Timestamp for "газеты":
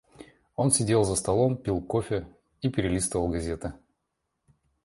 3.27-3.73